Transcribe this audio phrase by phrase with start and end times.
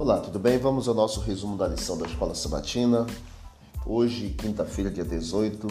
[0.00, 0.56] Olá, tudo bem?
[0.56, 3.06] Vamos ao nosso resumo da lição da Escola Sabatina.
[3.84, 5.66] Hoje, quinta-feira, dia 18,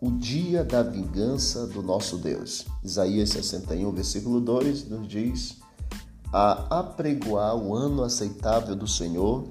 [0.00, 2.66] o dia da vingança do nosso Deus.
[2.82, 5.58] Isaías 61, versículo 2 nos diz:
[6.32, 9.44] A apregoar o ano aceitável do Senhor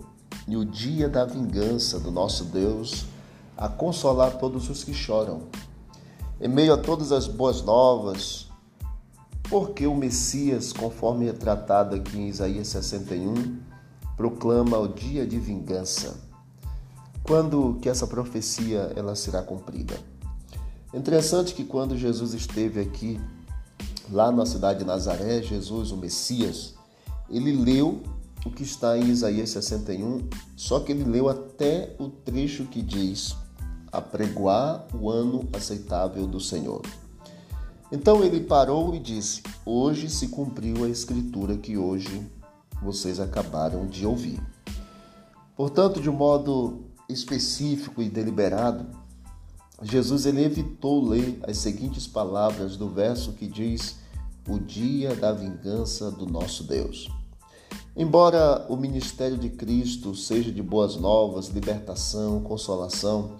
[0.45, 3.05] e o dia da vingança do nosso Deus,
[3.55, 5.43] a consolar todos os que choram.
[6.41, 8.49] Em meio a todas as boas novas,
[9.43, 13.69] porque o Messias, conforme retratado aqui em Isaías 61,
[14.19, 16.19] proclama o dia de vingança.
[17.23, 19.97] Quando que essa profecia ela será cumprida?
[20.93, 23.17] Interessante que quando Jesus esteve aqui,
[24.11, 26.75] lá na cidade de Nazaré, Jesus, o Messias,
[27.29, 28.03] ele leu
[28.45, 33.37] o que está em Isaías 61, só que ele leu até o trecho que diz:
[33.89, 36.81] apregoar o ano aceitável do Senhor.
[37.89, 42.29] Então ele parou e disse: Hoje se cumpriu a escritura que hoje
[42.81, 44.41] vocês acabaram de ouvir.
[45.55, 48.85] Portanto, de um modo específico e deliberado,
[49.81, 53.97] Jesus ele evitou ler as seguintes palavras do verso que diz:
[54.47, 57.09] O dia da vingança do nosso Deus.
[57.95, 63.37] Embora o ministério de Cristo seja de boas novas, libertação, consolação,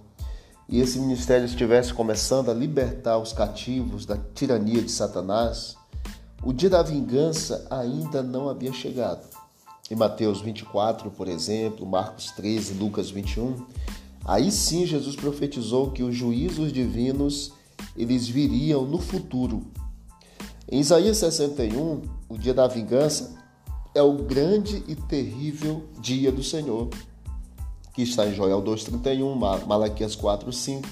[0.67, 5.75] e esse ministério estivesse começando a libertar os cativos da tirania de Satanás,
[6.43, 9.27] o dia da vingança ainda não havia chegado.
[9.91, 13.65] Em Mateus 24, por exemplo, Marcos 13, Lucas 21,
[14.23, 17.53] aí sim Jesus profetizou que os juízos divinos
[17.97, 19.65] eles viriam no futuro.
[20.71, 23.35] Em Isaías 61, o dia da vingança
[23.95, 26.89] é o grande e terrível dia do Senhor,
[27.93, 30.87] que está em Joel 2:31, Malaquias 4:5.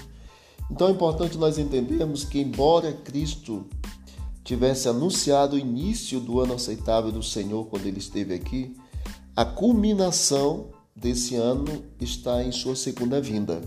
[0.70, 3.66] Então é importante nós entendermos que embora Cristo
[4.48, 8.74] tivesse anunciado o início do ano aceitável do Senhor quando ele esteve aqui,
[9.36, 13.60] a culminação desse ano está em sua segunda vinda.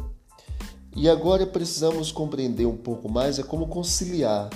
[0.95, 4.50] E agora precisamos compreender um pouco mais é como conciliar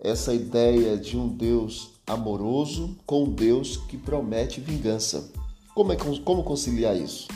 [0.00, 5.30] essa ideia de um Deus amoroso com um Deus que promete vingança.
[5.74, 7.28] Como, é, como conciliar isso?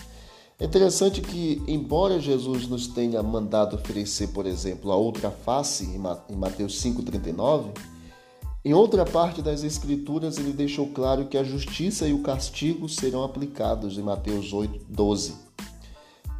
[0.58, 6.36] É interessante que, embora Jesus nos tenha mandado oferecer, por exemplo, a outra face em
[6.36, 7.66] Mateus 5,39,
[8.62, 13.24] em outra parte das Escrituras, ele deixou claro que a justiça e o castigo serão
[13.24, 15.34] aplicados em Mateus 8, 12.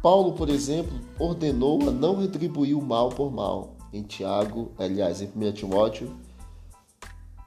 [0.03, 3.75] Paulo, por exemplo, ordenou a não retribuir o mal por mal.
[3.91, 6.15] Em Tiago, aliás, em 1 Timóteo,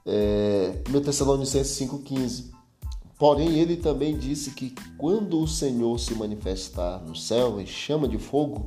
[0.05, 2.53] é, 1 Tessalonicenses 5,15.
[3.17, 8.19] Porém, ele também disse que quando o Senhor se manifestar no céu em chama de
[8.19, 8.67] fogo,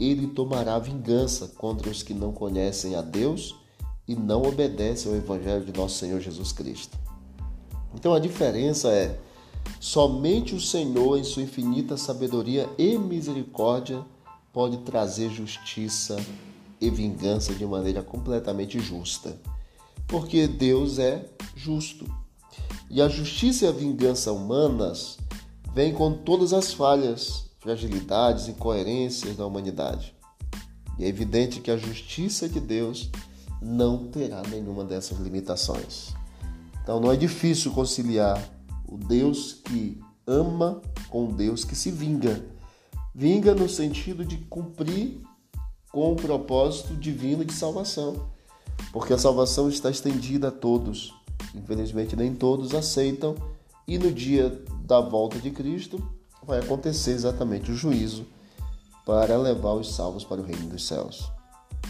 [0.00, 3.54] ele tomará vingança contra os que não conhecem a Deus
[4.08, 6.96] e não obedece ao Evangelho de nosso Senhor Jesus Cristo.
[7.94, 9.20] Então a diferença é:
[9.78, 14.02] somente o Senhor, em sua infinita sabedoria e misericórdia,
[14.52, 16.16] pode trazer justiça
[16.80, 19.38] e vingança de maneira completamente justa.
[20.06, 22.06] Porque Deus é justo.
[22.88, 25.18] E a justiça e a vingança humanas
[25.74, 30.14] vêm com todas as falhas, fragilidades, incoerências da humanidade.
[30.98, 33.10] E é evidente que a justiça de Deus
[33.60, 36.14] não terá nenhuma dessas limitações.
[36.82, 38.42] Então não é difícil conciliar
[38.86, 42.44] o Deus que ama com o Deus que se vinga.
[43.14, 45.20] Vinga no sentido de cumprir
[45.90, 48.30] com o propósito divino de salvação,
[48.92, 51.14] porque a salvação está estendida a todos.
[51.54, 53.34] Infelizmente, nem todos aceitam,
[53.86, 56.02] e no dia da volta de Cristo
[56.46, 58.26] vai acontecer exatamente o juízo
[59.04, 61.30] para levar os salvos para o reino dos céus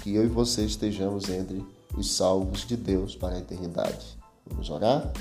[0.02, 1.64] que eu e você estejamos entre
[1.96, 4.18] os salvos de Deus para a eternidade.
[4.46, 5.12] Vamos orar?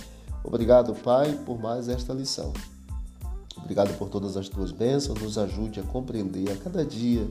[0.43, 2.53] Obrigado, Pai, por mais esta lição.
[3.57, 5.19] Obrigado por todas as tuas bênçãos.
[5.21, 7.27] Nos ajude a compreender a cada dia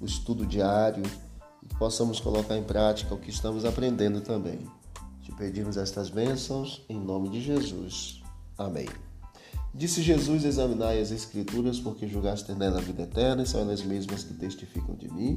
[0.00, 1.02] o estudo diário
[1.62, 4.58] e que possamos colocar em prática o que estamos aprendendo também.
[5.22, 8.22] Te pedimos estas bênçãos em nome de Jesus.
[8.58, 8.88] Amém.
[9.72, 14.22] Disse Jesus: Examinai as Escrituras, porque julgaste nela a vida eterna, e são elas mesmas
[14.22, 15.36] que testificam de mim.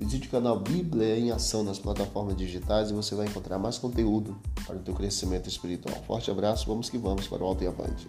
[0.00, 4.34] Visite o canal Bíblia em Ação nas plataformas digitais e você vai encontrar mais conteúdo
[4.66, 5.94] para o teu crescimento espiritual.
[6.06, 8.08] Forte abraço, vamos que vamos para o alto e avante.